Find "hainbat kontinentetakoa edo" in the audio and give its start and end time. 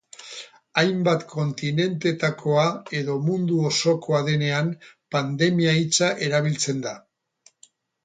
0.81-3.19